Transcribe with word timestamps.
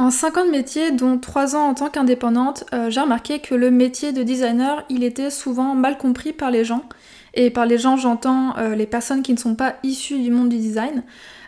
En 0.00 0.10
5 0.10 0.38
ans 0.38 0.46
de 0.46 0.50
métier, 0.50 0.92
dont 0.92 1.18
3 1.18 1.56
ans 1.56 1.68
en 1.68 1.74
tant 1.74 1.90
qu'indépendante, 1.90 2.64
euh, 2.72 2.88
j'ai 2.88 3.00
remarqué 3.00 3.40
que 3.40 3.54
le 3.54 3.70
métier 3.70 4.14
de 4.14 4.22
designer, 4.22 4.82
il 4.88 5.04
était 5.04 5.28
souvent 5.28 5.74
mal 5.74 5.98
compris 5.98 6.32
par 6.32 6.50
les 6.50 6.64
gens. 6.64 6.84
Et 7.34 7.50
par 7.50 7.66
les 7.66 7.76
gens, 7.76 7.98
j'entends 7.98 8.56
euh, 8.56 8.74
les 8.74 8.86
personnes 8.86 9.22
qui 9.22 9.34
ne 9.34 9.38
sont 9.38 9.54
pas 9.54 9.74
issues 9.82 10.18
du 10.18 10.30
monde 10.30 10.48
du 10.48 10.56
design. 10.56 11.02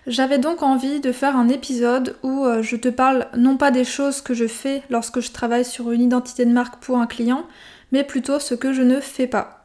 J'avais 0.06 0.36
donc 0.36 0.62
envie 0.62 1.00
de 1.00 1.12
faire 1.12 1.34
un 1.34 1.48
épisode 1.48 2.14
où 2.22 2.44
euh, 2.44 2.60
je 2.60 2.76
te 2.76 2.90
parle 2.90 3.26
non 3.38 3.56
pas 3.56 3.70
des 3.70 3.84
choses 3.84 4.20
que 4.20 4.34
je 4.34 4.46
fais 4.46 4.82
lorsque 4.90 5.20
je 5.20 5.32
travaille 5.32 5.64
sur 5.64 5.90
une 5.90 6.02
identité 6.02 6.44
de 6.44 6.52
marque 6.52 6.76
pour 6.76 6.98
un 6.98 7.06
client, 7.06 7.46
mais 7.90 8.04
plutôt 8.04 8.38
ce 8.38 8.54
que 8.54 8.74
je 8.74 8.82
ne 8.82 9.00
fais 9.00 9.28
pas. 9.28 9.64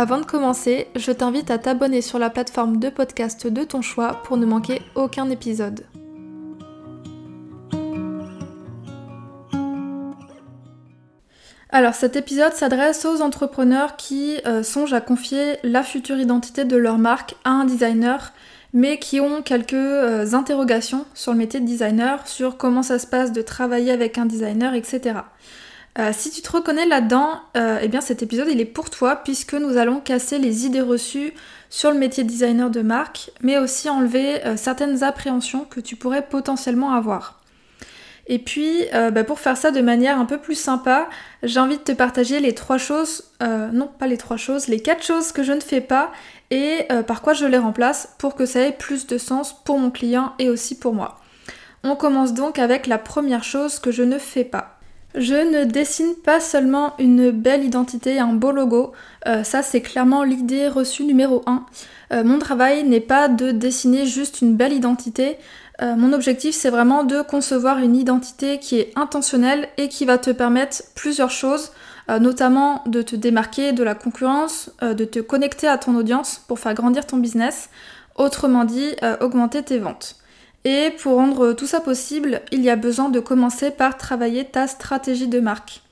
Avant 0.00 0.20
de 0.20 0.24
commencer, 0.24 0.86
je 0.94 1.10
t'invite 1.10 1.50
à 1.50 1.58
t'abonner 1.58 2.02
sur 2.02 2.20
la 2.20 2.30
plateforme 2.30 2.78
de 2.78 2.88
podcast 2.88 3.48
de 3.48 3.64
ton 3.64 3.82
choix 3.82 4.22
pour 4.22 4.36
ne 4.36 4.46
manquer 4.46 4.80
aucun 4.94 5.28
épisode. 5.28 5.84
Alors 11.70 11.94
cet 11.94 12.14
épisode 12.14 12.52
s'adresse 12.52 13.04
aux 13.06 13.20
entrepreneurs 13.22 13.96
qui 13.96 14.36
euh, 14.46 14.62
songent 14.62 14.92
à 14.92 15.00
confier 15.00 15.56
la 15.64 15.82
future 15.82 16.20
identité 16.20 16.64
de 16.64 16.76
leur 16.76 16.98
marque 16.98 17.34
à 17.42 17.50
un 17.50 17.64
designer, 17.64 18.32
mais 18.72 19.00
qui 19.00 19.18
ont 19.18 19.42
quelques 19.42 19.72
euh, 19.72 20.32
interrogations 20.32 21.06
sur 21.12 21.32
le 21.32 21.38
métier 21.38 21.58
de 21.58 21.66
designer, 21.66 22.24
sur 22.28 22.56
comment 22.56 22.84
ça 22.84 23.00
se 23.00 23.08
passe 23.08 23.32
de 23.32 23.42
travailler 23.42 23.90
avec 23.90 24.16
un 24.16 24.26
designer, 24.26 24.74
etc. 24.74 25.22
Euh, 25.98 26.10
si 26.12 26.30
tu 26.30 26.42
te 26.42 26.52
reconnais 26.52 26.86
là-dedans, 26.86 27.40
euh, 27.56 27.80
eh 27.82 27.88
bien 27.88 28.00
cet 28.00 28.22
épisode 28.22 28.48
il 28.50 28.60
est 28.60 28.64
pour 28.64 28.88
toi 28.88 29.16
puisque 29.16 29.54
nous 29.54 29.76
allons 29.76 30.00
casser 30.00 30.38
les 30.38 30.64
idées 30.64 30.80
reçues 30.80 31.32
sur 31.70 31.90
le 31.90 31.98
métier 31.98 32.22
de 32.22 32.28
designer 32.28 32.70
de 32.70 32.82
marque, 32.82 33.30
mais 33.42 33.58
aussi 33.58 33.90
enlever 33.90 34.44
euh, 34.46 34.56
certaines 34.56 35.02
appréhensions 35.02 35.64
que 35.64 35.80
tu 35.80 35.96
pourrais 35.96 36.22
potentiellement 36.22 36.92
avoir. 36.92 37.42
Et 38.30 38.38
puis, 38.38 38.84
bah, 38.92 39.24
pour 39.24 39.40
faire 39.40 39.56
ça 39.56 39.70
de 39.70 39.80
manière 39.80 40.20
un 40.20 40.26
peu 40.26 40.36
plus 40.36 40.54
sympa, 40.54 41.08
j'ai 41.42 41.60
envie 41.60 41.78
de 41.78 41.82
te 41.82 41.92
partager 41.92 42.40
les 42.40 42.54
trois 42.54 42.76
choses, 42.76 43.24
non 43.40 43.86
pas 43.86 44.06
les 44.06 44.18
trois 44.18 44.36
choses, 44.36 44.68
les 44.68 44.80
quatre 44.80 45.02
choses 45.02 45.32
que 45.32 45.42
je 45.42 45.54
ne 45.54 45.60
fais 45.60 45.80
pas 45.80 46.12
et 46.50 46.86
par 47.06 47.22
quoi 47.22 47.32
je 47.32 47.46
les 47.46 47.56
remplace 47.56 48.14
pour 48.18 48.34
que 48.34 48.44
ça 48.44 48.60
ait 48.60 48.72
plus 48.72 49.06
de 49.06 49.16
sens 49.16 49.58
pour 49.64 49.78
mon 49.78 49.90
client 49.90 50.34
et 50.38 50.50
aussi 50.50 50.78
pour 50.78 50.92
moi. 50.92 51.18
On 51.84 51.96
commence 51.96 52.34
donc 52.34 52.58
avec 52.58 52.86
la 52.86 52.98
première 52.98 53.44
chose 53.44 53.78
que 53.78 53.90
je 53.90 54.02
ne 54.02 54.18
fais 54.18 54.44
pas. 54.44 54.77
Je 55.14 55.34
ne 55.34 55.64
dessine 55.64 56.14
pas 56.22 56.38
seulement 56.38 56.92
une 56.98 57.30
belle 57.30 57.64
identité, 57.64 58.18
un 58.18 58.34
beau 58.34 58.52
logo, 58.52 58.92
euh, 59.26 59.42
ça 59.42 59.62
c'est 59.62 59.80
clairement 59.80 60.22
l'idée 60.22 60.68
reçue 60.68 61.04
numéro 61.04 61.42
1. 61.46 61.64
Euh, 62.12 62.24
mon 62.24 62.38
travail 62.38 62.84
n'est 62.84 63.00
pas 63.00 63.28
de 63.28 63.50
dessiner 63.50 64.04
juste 64.04 64.42
une 64.42 64.54
belle 64.54 64.74
identité, 64.74 65.38
euh, 65.80 65.96
mon 65.96 66.12
objectif 66.12 66.54
c'est 66.54 66.68
vraiment 66.68 67.04
de 67.04 67.22
concevoir 67.22 67.78
une 67.78 67.96
identité 67.96 68.58
qui 68.58 68.78
est 68.78 68.92
intentionnelle 68.96 69.68
et 69.78 69.88
qui 69.88 70.04
va 70.04 70.18
te 70.18 70.30
permettre 70.30 70.82
plusieurs 70.94 71.30
choses, 71.30 71.72
notamment 72.20 72.82
de 72.86 73.02
te 73.02 73.16
démarquer 73.16 73.72
de 73.72 73.82
la 73.82 73.94
concurrence, 73.94 74.70
de 74.80 75.04
te 75.04 75.18
connecter 75.18 75.68
à 75.68 75.76
ton 75.76 75.94
audience 75.94 76.40
pour 76.48 76.58
faire 76.58 76.72
grandir 76.72 77.06
ton 77.06 77.18
business, 77.18 77.68
autrement 78.14 78.64
dit 78.64 78.94
augmenter 79.20 79.62
tes 79.62 79.78
ventes. 79.78 80.16
Et 80.64 80.90
pour 81.02 81.14
rendre 81.16 81.52
tout 81.52 81.66
ça 81.66 81.80
possible, 81.80 82.42
il 82.52 82.62
y 82.62 82.70
a 82.70 82.76
besoin 82.76 83.08
de 83.08 83.20
commencer 83.20 83.70
par 83.70 83.96
travailler 83.96 84.44
ta 84.44 84.66
stratégie 84.66 85.28
de 85.28 85.40
marque. 85.40 85.82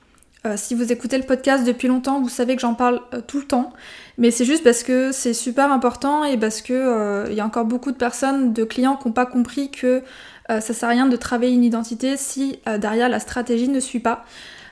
Euh, 0.46 0.54
si 0.56 0.74
vous 0.74 0.92
écoutez 0.92 1.18
le 1.18 1.24
podcast 1.24 1.66
depuis 1.66 1.88
longtemps, 1.88 2.20
vous 2.20 2.28
savez 2.28 2.54
que 2.54 2.62
j'en 2.62 2.74
parle 2.74 3.00
euh, 3.14 3.20
tout 3.26 3.38
le 3.38 3.46
temps, 3.46 3.72
mais 4.16 4.30
c'est 4.30 4.44
juste 4.44 4.62
parce 4.62 4.84
que 4.84 5.10
c'est 5.10 5.34
super 5.34 5.72
important 5.72 6.24
et 6.24 6.36
parce 6.36 6.62
que 6.62 6.72
euh, 6.72 7.26
il 7.28 7.34
y 7.34 7.40
a 7.40 7.46
encore 7.46 7.64
beaucoup 7.64 7.90
de 7.90 7.96
personnes, 7.96 8.52
de 8.52 8.62
clients 8.62 8.96
qui 8.96 9.08
n'ont 9.08 9.12
pas 9.12 9.26
compris 9.26 9.70
que 9.70 10.02
ça 10.48 10.60
sert 10.60 10.88
à 10.88 10.92
rien 10.92 11.06
de 11.06 11.16
travailler 11.16 11.52
une 11.52 11.64
identité 11.64 12.16
si 12.16 12.60
derrière 12.78 13.08
la 13.08 13.18
stratégie 13.18 13.68
ne 13.68 13.80
suit 13.80 13.98
pas. 13.98 14.24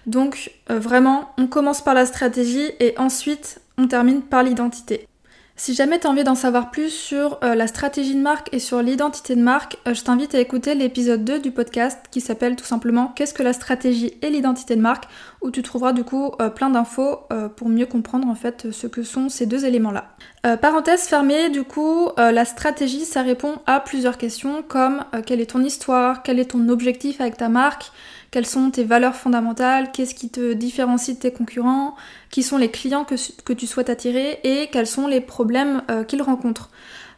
Donc 0.06 0.52
vraiment, 0.68 1.30
on 1.36 1.48
commence 1.48 1.82
par 1.82 1.94
la 1.94 2.06
stratégie 2.06 2.70
et 2.78 2.96
ensuite 2.96 3.60
on 3.76 3.88
termine 3.88 4.22
par 4.22 4.44
l'identité. 4.44 5.08
Si 5.56 5.72
jamais 5.72 6.00
tu 6.00 6.08
as 6.08 6.10
envie 6.10 6.24
d'en 6.24 6.34
savoir 6.34 6.72
plus 6.72 6.90
sur 6.90 7.38
euh, 7.44 7.54
la 7.54 7.68
stratégie 7.68 8.16
de 8.16 8.20
marque 8.20 8.52
et 8.52 8.58
sur 8.58 8.82
l'identité 8.82 9.36
de 9.36 9.40
marque, 9.40 9.78
euh, 9.86 9.94
je 9.94 10.02
t'invite 10.02 10.34
à 10.34 10.40
écouter 10.40 10.74
l'épisode 10.74 11.22
2 11.22 11.38
du 11.38 11.52
podcast 11.52 12.06
qui 12.10 12.20
s'appelle 12.20 12.56
tout 12.56 12.64
simplement 12.64 13.12
Qu'est-ce 13.14 13.32
que 13.32 13.44
la 13.44 13.52
stratégie 13.52 14.14
et 14.20 14.30
l'identité 14.30 14.74
de 14.74 14.80
marque? 14.80 15.04
où 15.42 15.52
tu 15.52 15.62
trouveras 15.62 15.92
du 15.92 16.02
coup 16.02 16.32
euh, 16.40 16.48
plein 16.48 16.70
d'infos 16.70 17.28
pour 17.56 17.68
mieux 17.68 17.86
comprendre 17.86 18.26
en 18.28 18.34
fait 18.34 18.72
ce 18.72 18.86
que 18.86 19.02
sont 19.02 19.28
ces 19.28 19.44
deux 19.46 19.64
éléments-là. 19.66 20.16
parenthèse 20.56 21.02
fermée, 21.02 21.50
du 21.50 21.62
coup, 21.64 22.08
la 22.16 22.44
stratégie 22.46 23.04
ça 23.04 23.20
répond 23.20 23.56
à 23.66 23.80
plusieurs 23.80 24.16
questions 24.16 24.62
comme 24.66 25.04
quelle 25.26 25.40
est 25.40 25.50
ton 25.50 25.62
histoire, 25.62 26.22
quel 26.22 26.38
est 26.38 26.52
ton 26.52 26.68
objectif 26.70 27.20
avec 27.20 27.36
ta 27.36 27.50
marque, 27.50 27.92
quelles 28.34 28.46
sont 28.46 28.72
tes 28.72 28.82
valeurs 28.82 29.14
fondamentales, 29.14 29.92
qu'est-ce 29.92 30.12
qui 30.12 30.28
te 30.28 30.54
différencie 30.54 31.16
de 31.16 31.22
tes 31.22 31.30
concurrents, 31.30 31.94
qui 32.30 32.42
sont 32.42 32.58
les 32.58 32.68
clients 32.68 33.04
que, 33.04 33.52
tu 33.52 33.66
souhaites 33.68 33.88
attirer 33.88 34.40
et 34.42 34.66
quels 34.72 34.88
sont 34.88 35.06
les 35.06 35.20
problèmes 35.20 35.82
euh, 35.88 36.02
qu'ils 36.02 36.20
rencontrent. 36.20 36.70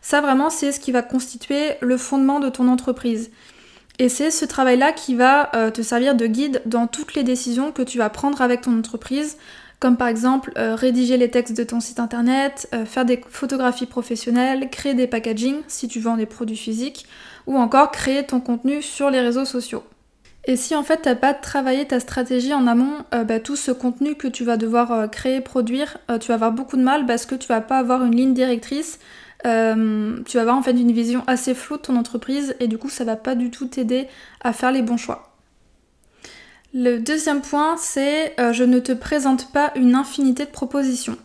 Ça 0.03 0.21
vraiment 0.21 0.51
c'est 0.51 0.73
ce 0.73 0.79
qui 0.79 0.93
va 0.93 1.01
constituer 1.01 1.77
le 1.81 1.97
fondement 1.97 2.39
de 2.39 2.51
ton 2.51 2.69
entreprise. 2.69 3.31
Et 3.99 4.11
c'est 4.11 4.31
ce 4.31 4.45
travail-là 4.45 4.93
qui 4.93 5.15
va 5.15 5.57
euh, 5.57 5.71
te 5.71 5.81
servir 5.81 6.17
de 6.17 6.27
guide 6.27 6.61
dans 6.67 6.87
toutes 6.87 7.15
les 7.15 7.23
décisions 7.23 7.73
que 7.73 7.81
tu 7.81 7.97
vas 7.97 8.11
prendre 8.11 8.43
avec 8.43 8.61
ton 8.61 8.79
entreprise, 8.79 9.39
comme 9.81 9.97
par 9.97 10.09
exemple 10.09 10.53
euh, 10.59 10.75
rédiger 10.75 11.17
les 11.17 11.31
textes 11.31 11.57
de 11.57 11.65
ton 11.65 11.81
site 11.81 11.99
internet, 11.99 12.69
faire 12.85 13.07
des 13.07 13.23
photographies 13.27 13.87
professionnelles, 13.87 14.69
créer 14.69 14.93
des 14.93 15.07
packaging 15.07 15.63
si 15.67 15.89
tu 15.89 15.99
vends 15.99 16.19
des 16.19 16.27
produits 16.27 16.59
physiques, 16.59 17.07
ou 17.47 17.57
encore 17.57 17.91
créer 17.91 18.27
ton 18.27 18.41
contenu 18.41 18.83
sur 18.83 19.09
les 19.09 19.23
réseaux 19.23 19.47
sociaux. 19.47 19.83
Et 20.49 20.55
si 20.57 20.77
en 20.77 20.85
fait 20.85 20.99
t'as 21.03 21.17
pas 21.17 21.35
travaillé 21.35 21.87
ta 21.87 21.99
stratégie 21.99 22.55
en 22.55 22.69
amont, 22.69 23.05
euh, 23.13 23.25
bah, 23.25 23.41
tout 23.41 23.57
ce 23.57 23.73
contenu 23.73 24.15
que 24.15 24.29
tu 24.29 24.45
vas 24.45 24.57
devoir 24.57 24.93
euh, 24.93 25.07
créer, 25.09 25.41
produire, 25.41 25.99
euh, 26.09 26.19
tu 26.19 26.29
vas 26.29 26.35
avoir 26.35 26.53
beaucoup 26.53 26.77
de 26.77 26.83
mal 26.83 27.05
parce 27.05 27.27
que 27.27 27.35
tu 27.35 27.49
vas 27.49 27.61
pas 27.61 27.79
avoir 27.79 28.05
une 28.05 28.15
ligne 28.15 28.35
directrice. 28.35 29.01
tu 29.43 29.49
vas 29.49 30.41
avoir 30.41 30.57
en 30.57 30.63
fait 30.63 30.73
une 30.73 30.93
vision 30.93 31.25
assez 31.27 31.55
floue 31.55 31.77
de 31.77 31.83
ton 31.83 31.97
entreprise 31.97 32.55
et 32.61 32.69
du 32.69 32.79
coup 32.79 32.89
ça 32.89 33.05
va 33.05 33.17
pas 33.17 33.35
du 33.35 33.51
tout 33.51 33.67
t'aider 33.67 34.07
à 34.41 34.53
faire 34.53 34.71
les 34.71 34.83
bons 34.83 34.97
choix. 34.97 35.33
Le 36.75 36.99
deuxième 36.99 37.41
point, 37.41 37.77
c'est 37.79 38.35
je 38.53 38.65
ne 38.65 38.81
te 38.81 38.93
présente 38.93 39.53
pas 39.53 39.73
une 39.77 39.95
infinité 39.95 40.45
de 40.45 40.51
propositions. 40.51 41.17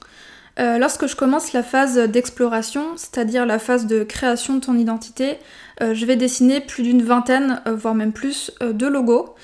Euh, 0.59 0.77
lorsque 0.77 1.07
je 1.07 1.15
commence 1.15 1.53
la 1.53 1.63
phase 1.63 1.97
d'exploration, 1.97 2.97
c'est-à-dire 2.97 3.45
la 3.45 3.59
phase 3.59 3.87
de 3.87 4.03
création 4.03 4.55
de 4.55 4.59
ton 4.59 4.77
identité, 4.77 5.37
euh, 5.81 5.93
je 5.93 6.05
vais 6.05 6.15
dessiner 6.15 6.59
plus 6.59 6.83
d'une 6.83 7.03
vingtaine, 7.03 7.61
euh, 7.67 7.75
voire 7.75 7.95
même 7.95 8.11
plus, 8.11 8.51
de 8.61 8.87
logos. 8.87 9.35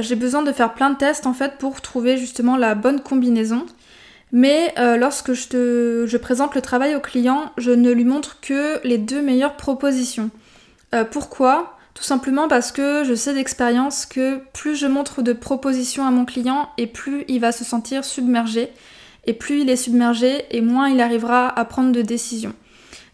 J'ai 0.00 0.16
besoin 0.16 0.42
de 0.42 0.50
faire 0.50 0.74
plein 0.74 0.90
de 0.90 0.96
tests 0.96 1.28
en 1.28 1.32
fait 1.32 1.58
pour 1.58 1.80
trouver 1.80 2.16
justement 2.16 2.56
la 2.56 2.74
bonne 2.74 3.00
combinaison. 3.00 3.66
Mais 4.32 4.74
lorsque 4.98 5.32
je, 5.32 6.04
je, 6.08 6.16
présente 6.16 6.56
le 6.56 6.60
travail 6.60 6.96
au 6.96 7.00
client, 7.00 7.52
je 7.56 7.70
ne 7.70 7.92
lui 7.92 8.04
montre 8.04 8.40
que 8.40 8.80
les 8.82 8.98
deux 8.98 9.22
meilleures 9.22 9.56
propositions. 9.56 10.30
pourquoi? 11.12 11.76
Tout 11.94 12.02
simplement 12.02 12.48
parce 12.48 12.72
que 12.72 13.04
je 13.04 13.14
sais 13.14 13.32
d'expérience 13.32 14.06
que 14.06 14.40
plus 14.52 14.74
je 14.74 14.88
montre 14.88 15.22
de 15.22 15.32
propositions 15.32 16.04
à 16.04 16.10
mon 16.10 16.24
client 16.24 16.68
et 16.78 16.88
plus 16.88 17.24
il 17.28 17.40
va 17.40 17.52
se 17.52 17.64
sentir 17.64 18.04
submergé 18.04 18.72
et 19.26 19.34
plus 19.34 19.62
il 19.62 19.70
est 19.70 19.76
submergé, 19.76 20.44
et 20.50 20.60
moins 20.60 20.88
il 20.88 21.00
arrivera 21.00 21.48
à 21.48 21.64
prendre 21.64 21.92
de 21.92 22.02
décisions. 22.02 22.54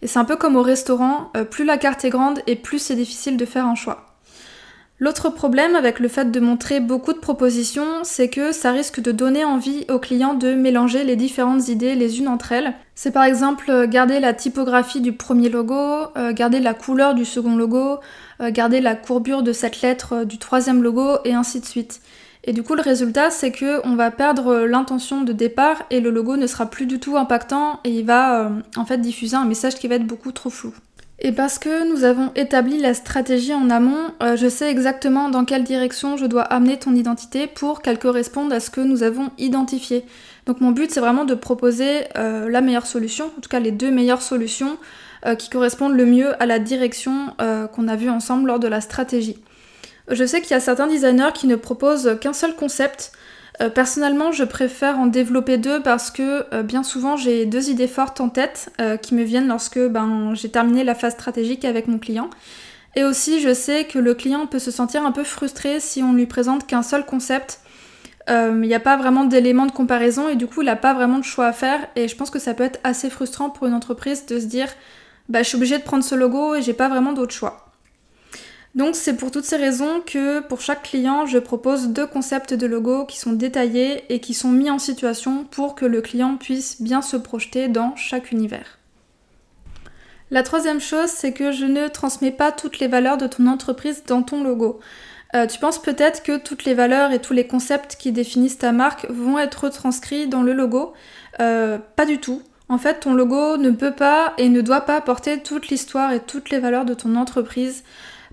Et 0.03 0.09
c'est 0.09 0.19
un 0.19 0.25
peu 0.25 0.37
comme 0.37 0.56
au 0.56 0.62
restaurant, 0.62 1.31
euh, 1.37 1.44
plus 1.44 1.64
la 1.64 1.79
carte 1.79 2.05
est 2.05 2.11
grande 2.11 2.41
et 2.47 2.56
plus 2.56 2.81
c'est 2.81 2.97
difficile 2.97 3.37
de 3.37 3.44
faire 3.44 3.67
un 3.67 3.76
choix. 3.76 4.09
L'autre 4.99 5.31
problème 5.31 5.75
avec 5.75 5.99
le 5.99 6.06
fait 6.06 6.31
de 6.31 6.38
montrer 6.38 6.79
beaucoup 6.79 7.12
de 7.12 7.19
propositions, 7.19 8.05
c'est 8.05 8.29
que 8.29 8.53
ça 8.53 8.70
risque 8.70 9.00
de 9.00 9.11
donner 9.11 9.44
envie 9.44 9.85
aux 9.91 9.99
clients 9.99 10.35
de 10.35 10.55
mélanger 10.55 11.03
les 11.03 11.17
différentes 11.17 11.69
idées 11.69 11.97
les 11.97 12.20
unes 12.20 12.29
entre 12.29 12.53
elles. 12.53 12.75
C'est 12.94 13.11
par 13.11 13.25
exemple 13.25 13.70
euh, 13.70 13.87
garder 13.87 14.20
la 14.20 14.32
typographie 14.32 15.00
du 15.00 15.12
premier 15.12 15.49
logo, 15.49 16.09
euh, 16.17 16.32
garder 16.32 16.61
la 16.61 16.75
couleur 16.75 17.14
du 17.14 17.25
second 17.25 17.56
logo, 17.56 17.99
garder 18.50 18.81
la 18.81 18.97
courbure 18.97 19.44
de 19.44 19.53
cette 19.53 19.82
lettre 19.82 20.25
du 20.25 20.38
troisième 20.38 20.82
logo, 20.82 21.19
et 21.25 21.32
ainsi 21.32 21.61
de 21.61 21.64
suite. 21.64 22.00
Et 22.44 22.52
du 22.52 22.62
coup, 22.62 22.74
le 22.74 22.82
résultat, 22.82 23.30
c'est 23.30 23.52
que 23.52 23.86
on 23.86 23.94
va 23.94 24.10
perdre 24.10 24.64
l'intention 24.64 25.22
de 25.22 25.32
départ 25.32 25.84
et 25.90 26.00
le 26.00 26.10
logo 26.10 26.36
ne 26.36 26.46
sera 26.48 26.66
plus 26.66 26.86
du 26.86 26.98
tout 26.98 27.16
impactant 27.16 27.78
et 27.84 27.90
il 27.90 28.04
va 28.04 28.40
euh, 28.40 28.48
en 28.76 28.84
fait 28.84 28.98
diffuser 28.98 29.36
un 29.36 29.44
message 29.44 29.76
qui 29.76 29.86
va 29.86 29.94
être 29.94 30.06
beaucoup 30.06 30.32
trop 30.32 30.50
flou. 30.50 30.74
Et 31.20 31.30
parce 31.30 31.60
que 31.60 31.88
nous 31.88 32.02
avons 32.02 32.32
établi 32.34 32.78
la 32.78 32.94
stratégie 32.94 33.54
en 33.54 33.70
amont, 33.70 34.10
euh, 34.24 34.36
je 34.36 34.48
sais 34.48 34.68
exactement 34.68 35.28
dans 35.28 35.44
quelle 35.44 35.62
direction 35.62 36.16
je 36.16 36.26
dois 36.26 36.42
amener 36.42 36.78
ton 36.78 36.96
identité 36.96 37.46
pour 37.46 37.80
qu'elle 37.80 38.00
corresponde 38.00 38.52
à 38.52 38.58
ce 38.58 38.70
que 38.70 38.80
nous 38.80 39.04
avons 39.04 39.30
identifié. 39.38 40.04
Donc 40.46 40.60
mon 40.60 40.72
but 40.72 40.90
c'est 40.90 40.98
vraiment 40.98 41.24
de 41.24 41.36
proposer 41.36 42.08
euh, 42.18 42.50
la 42.50 42.60
meilleure 42.60 42.86
solution, 42.86 43.26
en 43.26 43.40
tout 43.40 43.48
cas 43.48 43.60
les 43.60 43.70
deux 43.70 43.92
meilleures 43.92 44.22
solutions 44.22 44.78
qui 45.38 45.50
correspondent 45.50 45.94
le 45.94 46.04
mieux 46.04 46.42
à 46.42 46.46
la 46.46 46.58
direction 46.58 47.28
qu'on 47.72 47.86
a 47.86 47.94
vue 47.94 48.10
ensemble 48.10 48.48
lors 48.48 48.58
de 48.58 48.66
la 48.66 48.80
stratégie. 48.80 49.38
Je 50.08 50.25
sais 50.25 50.40
qu'il 50.40 50.50
y 50.50 50.54
a 50.54 50.60
certains 50.60 50.87
designers 50.87 51.32
qui 51.32 51.46
ne 51.46 51.56
proposent 51.56 52.19
qu'un 52.20 52.32
seul 52.32 52.56
concept. 52.56 53.12
Euh, 53.60 53.69
personnellement, 53.69 54.32
je 54.32 54.44
préfère 54.44 54.99
en 54.99 55.06
développer 55.06 55.58
deux 55.58 55.82
parce 55.82 56.10
que 56.10 56.46
euh, 56.54 56.62
bien 56.62 56.82
souvent 56.82 57.16
j'ai 57.16 57.44
deux 57.44 57.70
idées 57.70 57.87
fortes 57.87 58.20
en 58.20 58.28
tête 58.28 58.72
euh, 58.81 58.96
qui 58.96 59.14
me 59.14 59.22
viennent 59.22 59.46
lorsque 59.46 59.78
ben, 59.78 60.34
j'ai 60.34 60.49
terminé 60.49 60.84
la 60.84 60.94
phase 60.94 61.12
stratégique 61.12 61.64
avec 61.64 61.87
mon 61.87 61.99
client. 61.99 62.31
Et 62.94 63.04
aussi, 63.04 63.40
je 63.40 63.54
sais 63.54 63.84
que 63.84 63.99
le 63.99 64.14
client 64.14 64.46
peut 64.46 64.58
se 64.58 64.70
sentir 64.70 65.06
un 65.06 65.12
peu 65.12 65.25
frustré 65.25 65.81
si 65.81 66.02
on 66.02 66.12
lui 66.12 66.26
présente 66.26 66.66
qu'un 66.66 66.82
seul 66.82 67.06
concept. 67.06 67.60
Il 68.28 68.60
n'y 68.60 68.75
a 68.75 68.81
pas 68.81 68.96
vraiment 68.96 69.25
d'éléments 69.25 69.66
de 69.66 69.72
comparaison 69.72 70.28
et 70.28 70.37
du 70.37 70.46
coup, 70.46 70.60
il 70.62 70.66
n'a 70.66 70.76
pas 70.76 70.93
vraiment 70.93 71.19
de 71.19 71.25
choix 71.25 71.46
à 71.46 71.52
faire. 71.52 71.81
Et 71.96 72.06
je 72.06 72.14
pense 72.14 72.31
que 72.31 72.38
ça 72.38 72.52
peut 72.52 72.64
être 72.64 72.81
assez 72.84 73.08
frustrant 73.08 73.49
pour 73.49 73.66
une 73.66 73.72
entreprise 73.72 74.26
de 74.26 74.38
se 74.38 74.44
dire 74.44 74.69
bah, 75.31 75.43
je 75.43 75.49
suis 75.49 75.56
obligée 75.56 75.78
de 75.78 75.82
prendre 75.82 76.04
ce 76.04 76.14
logo 76.14 76.54
et 76.54 76.60
j'ai 76.60 76.75
pas 76.75 76.90
vraiment 76.90 77.14
d'autre 77.14 77.32
choix. 77.32 77.62
Donc 78.74 78.96
c'est 78.96 79.16
pour 79.16 79.30
toutes 79.30 79.44
ces 79.44 79.56
raisons 79.56 80.00
que 80.00 80.40
pour 80.40 80.62
chaque 80.62 80.82
client, 80.82 81.26
je 81.26 81.38
propose 81.38 81.88
deux 81.88 82.06
concepts 82.06 82.54
de 82.54 82.66
logo 82.66 83.04
qui 83.04 83.19
sont 83.19 83.32
détaillés 83.32 84.04
et 84.08 84.19
qui 84.19 84.32
sont 84.32 84.48
mis 84.48 84.70
en 84.70 84.78
situation 84.78 85.44
pour 85.44 85.74
que 85.74 85.84
le 85.84 86.00
client 86.00 86.36
puisse 86.38 86.80
bien 86.80 87.02
se 87.02 87.19
projeter 87.19 87.69
dans 87.69 87.94
chaque 87.96 88.32
univers. 88.32 88.78
La 90.30 90.42
troisième 90.42 90.80
chose, 90.80 91.10
c'est 91.10 91.32
que 91.32 91.52
je 91.52 91.66
ne 91.66 91.88
transmets 91.88 92.30
pas 92.30 92.52
toutes 92.52 92.78
les 92.78 92.88
valeurs 92.88 93.19
de 93.19 93.26
ton 93.26 93.46
entreprise 93.46 94.04
dans 94.06 94.22
ton 94.22 94.42
logo. 94.42 94.80
Euh, 95.34 95.46
tu 95.46 95.58
penses 95.58 95.80
peut-être 95.80 96.22
que 96.22 96.38
toutes 96.38 96.64
les 96.64 96.72
valeurs 96.72 97.12
et 97.12 97.18
tous 97.18 97.34
les 97.34 97.46
concepts 97.46 97.96
qui 97.96 98.12
définissent 98.12 98.56
ta 98.56 98.72
marque 98.72 99.06
vont 99.10 99.38
être 99.38 99.68
transcrits 99.68 100.28
dans 100.28 100.42
le 100.42 100.54
logo. 100.54 100.94
Euh, 101.40 101.76
pas 101.96 102.06
du 102.06 102.18
tout. 102.18 102.40
En 102.70 102.78
fait, 102.78 103.00
ton 103.00 103.12
logo 103.12 103.58
ne 103.58 103.70
peut 103.70 103.92
pas 103.92 104.32
et 104.38 104.48
ne 104.48 104.62
doit 104.62 104.82
pas 104.82 105.02
porter 105.02 105.42
toute 105.42 105.68
l'histoire 105.68 106.12
et 106.12 106.20
toutes 106.20 106.48
les 106.48 106.58
valeurs 106.58 106.86
de 106.86 106.94
ton 106.94 107.16
entreprise. 107.16 107.84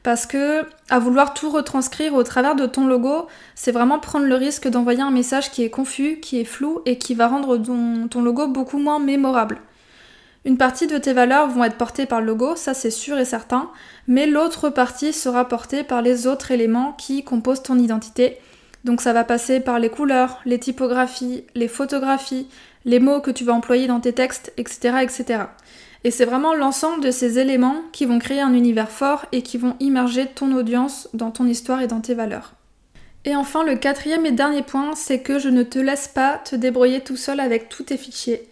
Parce 0.04 0.26
que 0.26 0.64
à 0.90 1.00
vouloir 1.00 1.34
tout 1.34 1.50
retranscrire 1.50 2.14
au 2.14 2.24
travers 2.24 2.56
de 2.56 2.66
ton 2.66 2.88
logo, 2.88 3.28
c'est 3.56 3.72
vraiment 3.72 4.00
prendre 4.00 4.26
le 4.26 4.36
risque 4.36 4.68
d'envoyer 4.68 5.02
un 5.02 5.12
message 5.12 5.52
qui 5.52 5.64
est 5.64 5.70
confus, 5.70 6.20
qui 6.22 6.40
est 6.40 6.46
flou 6.46 6.82
et 6.86 6.98
qui 6.98 7.16
va 7.16 7.28
rendre 7.28 7.58
ton, 7.58 8.22
logo 8.22 8.48
beaucoup 8.48 8.78
moins 8.78 9.00
mémorable. 9.00 9.60
Une 10.46 10.58
partie 10.58 10.88
de 10.88 10.98
tes 10.98 11.12
valeurs 11.12 11.50
vont 11.50 11.66
être 11.66 11.78
portées 11.78 12.06
par 12.06 12.22
le 12.22 12.28
logo, 12.28 12.56
ça 12.56 12.74
c'est 12.74 12.92
sûr 12.92 13.18
et 13.18 13.26
certain, 13.26 13.70
mais 14.08 14.26
l'autre 14.26 14.70
partie 14.70 15.12
sera 15.12 15.48
portée 15.48 15.84
par 15.84 16.02
les 16.02 16.28
autres 16.28 16.52
éléments 16.52 16.94
qui 16.94 17.26
composent 17.26 17.64
ton 17.64 17.78
identité. 17.78 18.38
Donc 18.86 19.02
ça 19.02 19.12
va 19.12 19.26
passer 19.26 19.60
par 19.60 19.80
les 19.80 19.90
couleurs, 19.90 20.40
les 20.46 20.58
typographies, 20.58 21.44
les 21.56 21.68
photographies, 21.68 22.48
les 22.86 23.00
mots 23.00 23.20
que 23.20 23.32
tu 23.32 23.44
vas 23.44 23.54
employer 23.54 23.88
dans 23.88 24.00
tes 24.00 24.14
textes, 24.14 24.54
etc. 24.56 25.00
etc. 25.02 25.44
Et 26.04 26.12
c'est 26.12 26.26
vraiment 26.26 26.54
l'ensemble 26.54 27.04
de 27.04 27.12
ces 27.12 27.40
éléments 27.40 27.82
qui 27.92 28.06
vont 28.06 28.20
créer 28.20 28.42
un 28.42 28.54
univers 28.54 28.90
fort 28.90 29.26
et 29.32 29.42
qui 29.42 29.58
vont 29.58 29.76
immerger 29.80 30.28
ton 30.28 30.56
audience 30.56 31.10
dans 31.14 31.32
ton 31.32 31.46
histoire 31.46 31.82
et 31.82 31.88
dans 31.88 32.00
tes 32.00 32.14
valeurs. 32.14 32.54
Et 33.26 33.36
enfin, 33.36 33.64
le 33.64 33.76
quatrième 33.76 34.26
et 34.26 34.32
dernier 34.32 34.62
point, 34.62 34.96
c'est 34.96 35.20
que 35.20 35.40
je 35.40 35.50
ne 35.50 35.64
te 35.64 35.78
laisse 35.78 36.08
pas 36.08 36.38
te 36.38 36.56
débrouiller 36.56 37.02
tout 37.02 37.18
seul 37.18 37.42
avec 37.42 37.68
tous 37.68 37.84
tes 37.84 37.98
fichiers. 37.98 38.50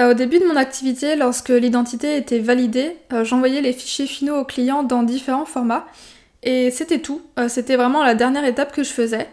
Euh, 0.00 0.10
au 0.10 0.14
début 0.14 0.40
de 0.40 0.44
mon 0.44 0.56
activité, 0.56 1.16
lorsque 1.16 1.48
l'identité 1.48 2.16
était 2.16 2.40
validée, 2.40 2.96
euh, 3.12 3.24
j'envoyais 3.24 3.62
les 3.62 3.72
fichiers 3.72 4.06
finaux 4.06 4.36
aux 4.36 4.44
clients 4.44 4.82
dans 4.82 5.02
différents 5.02 5.46
formats. 5.46 5.86
Et 6.42 6.70
c'était 6.70 6.98
tout. 6.98 7.22
Euh, 7.38 7.48
c'était 7.48 7.76
vraiment 7.76 8.04
la 8.04 8.14
dernière 8.14 8.44
étape 8.44 8.72
que 8.72 8.82
je 8.82 8.90
faisais. 8.90 9.28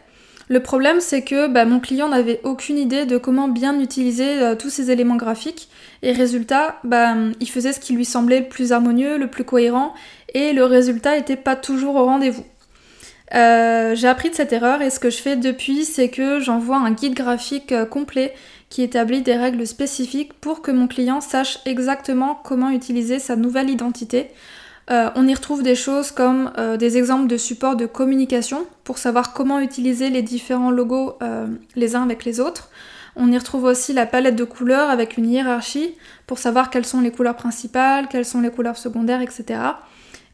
Le 0.51 0.59
problème, 0.59 0.99
c'est 0.99 1.21
que 1.21 1.47
bah, 1.47 1.63
mon 1.63 1.79
client 1.79 2.09
n'avait 2.09 2.41
aucune 2.43 2.77
idée 2.77 3.05
de 3.05 3.17
comment 3.17 3.47
bien 3.47 3.79
utiliser 3.79 4.41
euh, 4.41 4.53
tous 4.53 4.69
ces 4.69 4.91
éléments 4.91 5.15
graphiques. 5.15 5.69
Et 6.03 6.11
résultat, 6.11 6.75
bah, 6.83 7.15
il 7.39 7.49
faisait 7.49 7.71
ce 7.71 7.79
qui 7.79 7.93
lui 7.93 8.03
semblait 8.03 8.41
le 8.41 8.49
plus 8.49 8.73
harmonieux, 8.73 9.17
le 9.17 9.27
plus 9.27 9.45
cohérent, 9.45 9.93
et 10.33 10.51
le 10.51 10.65
résultat 10.65 11.15
n'était 11.15 11.37
pas 11.37 11.55
toujours 11.55 11.95
au 11.95 12.03
rendez-vous. 12.03 12.43
Euh, 13.33 13.95
j'ai 13.95 14.09
appris 14.09 14.29
de 14.29 14.35
cette 14.35 14.51
erreur 14.51 14.81
et 14.81 14.89
ce 14.89 14.99
que 14.99 15.09
je 15.09 15.19
fais 15.19 15.37
depuis, 15.37 15.85
c'est 15.85 16.09
que 16.09 16.41
j'envoie 16.41 16.75
un 16.75 16.91
guide 16.91 17.13
graphique 17.13 17.71
euh, 17.71 17.85
complet 17.85 18.33
qui 18.67 18.81
établit 18.81 19.21
des 19.21 19.37
règles 19.37 19.65
spécifiques 19.65 20.33
pour 20.33 20.61
que 20.61 20.71
mon 20.71 20.89
client 20.89 21.21
sache 21.21 21.59
exactement 21.65 22.37
comment 22.43 22.71
utiliser 22.71 23.19
sa 23.19 23.37
nouvelle 23.37 23.69
identité 23.69 24.27
euh, 24.91 25.09
on 25.15 25.25
y 25.27 25.33
retrouve 25.33 25.63
des 25.63 25.75
choses 25.75 26.11
comme 26.11 26.51
euh, 26.57 26.75
des 26.75 26.97
exemples 26.97 27.27
de 27.27 27.37
support 27.37 27.77
de 27.77 27.85
communication 27.85 28.65
pour 28.83 28.97
savoir 28.97 29.31
comment 29.31 29.59
utiliser 29.59 30.09
les 30.09 30.21
différents 30.21 30.71
logos 30.71 31.15
euh, 31.21 31.47
les 31.75 31.95
uns 31.95 32.03
avec 32.03 32.25
les 32.25 32.41
autres. 32.41 32.69
On 33.15 33.31
y 33.31 33.37
retrouve 33.37 33.63
aussi 33.63 33.93
la 33.93 34.05
palette 34.05 34.35
de 34.35 34.43
couleurs 34.43 34.89
avec 34.89 35.17
une 35.17 35.29
hiérarchie 35.29 35.95
pour 36.27 36.39
savoir 36.39 36.69
quelles 36.69 36.85
sont 36.85 36.99
les 36.99 37.11
couleurs 37.11 37.35
principales, 37.35 38.07
quelles 38.09 38.25
sont 38.25 38.41
les 38.41 38.49
couleurs 38.49 38.77
secondaires, 38.77 39.21
etc. 39.21 39.59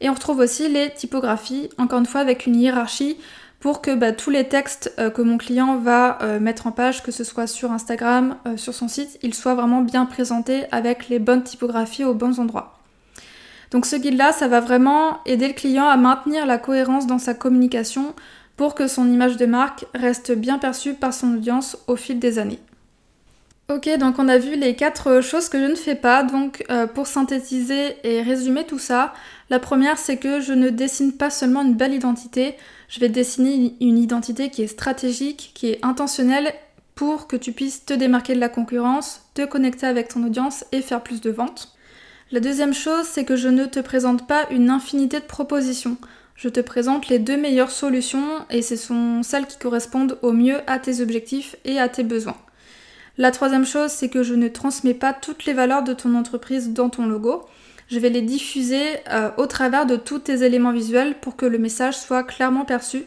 Et 0.00 0.08
on 0.08 0.14
retrouve 0.14 0.38
aussi 0.40 0.68
les 0.68 0.90
typographies, 0.90 1.68
encore 1.78 2.00
une 2.00 2.06
fois 2.06 2.20
avec 2.20 2.46
une 2.46 2.56
hiérarchie 2.56 3.16
pour 3.60 3.80
que 3.80 3.92
bah, 3.94 4.12
tous 4.12 4.30
les 4.30 4.44
textes 4.44 4.94
que 4.96 5.22
mon 5.22 5.36
client 5.36 5.78
va 5.78 6.18
mettre 6.40 6.68
en 6.68 6.72
page, 6.72 7.02
que 7.02 7.10
ce 7.10 7.24
soit 7.24 7.48
sur 7.48 7.72
Instagram, 7.72 8.36
sur 8.54 8.72
son 8.72 8.86
site, 8.86 9.18
ils 9.24 9.34
soient 9.34 9.56
vraiment 9.56 9.80
bien 9.80 10.06
présentés 10.06 10.66
avec 10.70 11.08
les 11.08 11.18
bonnes 11.18 11.42
typographies 11.42 12.04
aux 12.04 12.14
bons 12.14 12.38
endroits. 12.38 12.77
Donc 13.70 13.86
ce 13.86 13.96
guide-là, 13.96 14.32
ça 14.32 14.48
va 14.48 14.60
vraiment 14.60 15.18
aider 15.26 15.48
le 15.48 15.54
client 15.54 15.86
à 15.86 15.96
maintenir 15.96 16.46
la 16.46 16.58
cohérence 16.58 17.06
dans 17.06 17.18
sa 17.18 17.34
communication 17.34 18.14
pour 18.56 18.74
que 18.74 18.88
son 18.88 19.10
image 19.10 19.36
de 19.36 19.46
marque 19.46 19.86
reste 19.94 20.32
bien 20.32 20.58
perçue 20.58 20.94
par 20.94 21.14
son 21.14 21.34
audience 21.34 21.78
au 21.86 21.96
fil 21.96 22.18
des 22.18 22.38
années. 22.38 22.60
Ok, 23.70 23.86
donc 23.98 24.18
on 24.18 24.28
a 24.28 24.38
vu 24.38 24.56
les 24.56 24.74
quatre 24.74 25.20
choses 25.20 25.50
que 25.50 25.60
je 25.60 25.70
ne 25.70 25.74
fais 25.74 25.94
pas. 25.94 26.22
Donc 26.22 26.64
euh, 26.70 26.86
pour 26.86 27.06
synthétiser 27.06 27.96
et 28.02 28.22
résumer 28.22 28.64
tout 28.64 28.78
ça, 28.78 29.12
la 29.50 29.58
première 29.58 29.98
c'est 29.98 30.16
que 30.16 30.40
je 30.40 30.54
ne 30.54 30.70
dessine 30.70 31.12
pas 31.12 31.28
seulement 31.28 31.62
une 31.62 31.74
belle 31.74 31.92
identité, 31.92 32.56
je 32.88 32.98
vais 32.98 33.10
dessiner 33.10 33.74
une 33.82 33.98
identité 33.98 34.48
qui 34.48 34.62
est 34.62 34.68
stratégique, 34.68 35.52
qui 35.54 35.68
est 35.68 35.84
intentionnelle 35.84 36.54
pour 36.94 37.28
que 37.28 37.36
tu 37.36 37.52
puisses 37.52 37.84
te 37.84 37.92
démarquer 37.92 38.34
de 38.34 38.40
la 38.40 38.48
concurrence, 38.48 39.20
te 39.34 39.44
connecter 39.44 39.86
avec 39.86 40.08
ton 40.08 40.24
audience 40.24 40.64
et 40.72 40.80
faire 40.80 41.02
plus 41.02 41.20
de 41.20 41.30
ventes. 41.30 41.77
La 42.30 42.40
deuxième 42.40 42.74
chose, 42.74 43.06
c'est 43.06 43.24
que 43.24 43.36
je 43.36 43.48
ne 43.48 43.64
te 43.64 43.80
présente 43.80 44.26
pas 44.26 44.46
une 44.50 44.68
infinité 44.68 45.18
de 45.18 45.24
propositions. 45.24 45.96
Je 46.36 46.50
te 46.50 46.60
présente 46.60 47.08
les 47.08 47.18
deux 47.18 47.38
meilleures 47.38 47.70
solutions 47.70 48.44
et 48.50 48.60
ce 48.60 48.76
sont 48.76 49.22
celles 49.22 49.46
qui 49.46 49.56
correspondent 49.56 50.18
au 50.20 50.32
mieux 50.32 50.58
à 50.66 50.78
tes 50.78 51.00
objectifs 51.00 51.56
et 51.64 51.80
à 51.80 51.88
tes 51.88 52.02
besoins. 52.02 52.36
La 53.16 53.30
troisième 53.30 53.64
chose, 53.64 53.90
c'est 53.90 54.10
que 54.10 54.22
je 54.22 54.34
ne 54.34 54.48
transmets 54.48 54.92
pas 54.92 55.14
toutes 55.14 55.46
les 55.46 55.54
valeurs 55.54 55.82
de 55.82 55.94
ton 55.94 56.14
entreprise 56.14 56.74
dans 56.74 56.90
ton 56.90 57.06
logo. 57.06 57.46
Je 57.90 57.98
vais 57.98 58.10
les 58.10 58.20
diffuser 58.20 58.84
euh, 59.10 59.30
au 59.38 59.46
travers 59.46 59.86
de 59.86 59.96
tous 59.96 60.18
tes 60.18 60.44
éléments 60.44 60.72
visuels 60.72 61.14
pour 61.22 61.34
que 61.34 61.46
le 61.46 61.56
message 61.56 61.96
soit 61.96 62.24
clairement 62.24 62.66
perçu 62.66 63.04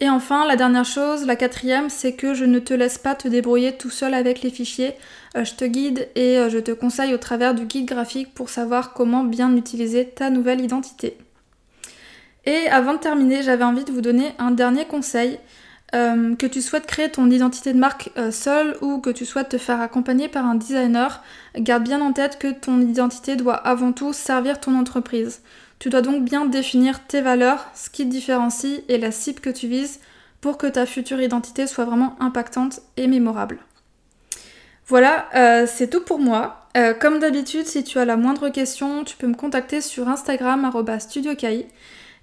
et 0.00 0.08
enfin, 0.08 0.46
la 0.46 0.54
dernière 0.54 0.84
chose, 0.84 1.26
la 1.26 1.34
quatrième, 1.34 1.90
c'est 1.90 2.12
que 2.12 2.32
je 2.32 2.44
ne 2.44 2.60
te 2.60 2.72
laisse 2.72 2.98
pas 2.98 3.16
te 3.16 3.26
débrouiller 3.26 3.76
tout 3.76 3.90
seul 3.90 4.14
avec 4.14 4.42
les 4.42 4.50
fichiers. 4.50 4.94
Euh, 5.36 5.44
je 5.44 5.54
te 5.54 5.64
guide 5.64 6.08
et 6.14 6.38
euh, 6.38 6.48
je 6.48 6.58
te 6.58 6.70
conseille 6.70 7.12
au 7.14 7.18
travers 7.18 7.52
du 7.52 7.64
guide 7.64 7.86
graphique 7.86 8.32
pour 8.32 8.48
savoir 8.48 8.92
comment 8.92 9.24
bien 9.24 9.54
utiliser 9.56 10.08
ta 10.08 10.30
nouvelle 10.30 10.60
identité. 10.60 11.18
Et 12.44 12.68
avant 12.68 12.94
de 12.94 12.98
terminer, 12.98 13.42
j'avais 13.42 13.64
envie 13.64 13.84
de 13.84 13.90
vous 13.90 14.00
donner 14.00 14.32
un 14.38 14.52
dernier 14.52 14.84
conseil. 14.84 15.38
Euh, 15.94 16.36
que 16.36 16.44
tu 16.44 16.60
souhaites 16.60 16.84
créer 16.84 17.10
ton 17.10 17.30
identité 17.30 17.72
de 17.72 17.78
marque 17.78 18.10
seul 18.30 18.76
ou 18.82 18.98
que 18.98 19.08
tu 19.08 19.24
souhaites 19.24 19.48
te 19.48 19.56
faire 19.56 19.80
accompagner 19.80 20.28
par 20.28 20.44
un 20.44 20.54
designer, 20.54 21.22
garde 21.56 21.82
bien 21.82 22.02
en 22.02 22.12
tête 22.12 22.38
que 22.38 22.52
ton 22.52 22.78
identité 22.82 23.36
doit 23.36 23.54
avant 23.54 23.92
tout 23.92 24.12
servir 24.12 24.60
ton 24.60 24.78
entreprise. 24.78 25.40
Tu 25.78 25.90
dois 25.90 26.02
donc 26.02 26.24
bien 26.24 26.46
définir 26.46 27.06
tes 27.06 27.20
valeurs, 27.20 27.68
ce 27.74 27.88
qui 27.90 28.04
te 28.04 28.10
différencie 28.10 28.82
et 28.88 28.98
la 28.98 29.12
cible 29.12 29.40
que 29.40 29.50
tu 29.50 29.68
vises 29.68 30.00
pour 30.40 30.58
que 30.58 30.66
ta 30.66 30.86
future 30.86 31.20
identité 31.20 31.66
soit 31.66 31.84
vraiment 31.84 32.16
impactante 32.20 32.80
et 32.96 33.06
mémorable. 33.06 33.58
Voilà, 34.86 35.28
euh, 35.34 35.66
c'est 35.66 35.88
tout 35.88 36.02
pour 36.02 36.18
moi. 36.18 36.66
Euh, 36.76 36.94
comme 36.94 37.18
d'habitude, 37.18 37.66
si 37.66 37.84
tu 37.84 37.98
as 37.98 38.04
la 38.04 38.16
moindre 38.16 38.48
question, 38.48 39.04
tu 39.04 39.16
peux 39.16 39.26
me 39.26 39.34
contacter 39.34 39.80
sur 39.80 40.08
Instagram 40.08 40.70
studiokai. 40.98 41.68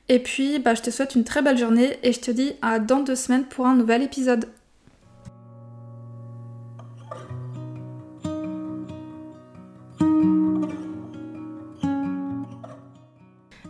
Et 0.10 0.20
puis, 0.20 0.60
bah, 0.60 0.76
je 0.76 0.82
te 0.82 0.90
souhaite 0.90 1.16
une 1.16 1.24
très 1.24 1.42
belle 1.42 1.58
journée 1.58 1.98
et 2.04 2.12
je 2.12 2.20
te 2.20 2.32
dis 2.32 2.54
à 2.62 2.80
dans 2.80 3.00
deux 3.00 3.16
semaines 3.16 3.46
pour 3.46 3.68
un 3.68 3.76
nouvel 3.76 4.04
épisode. 4.04 4.48